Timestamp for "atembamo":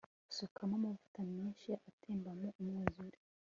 1.89-2.47